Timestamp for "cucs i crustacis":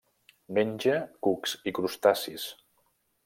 1.27-2.47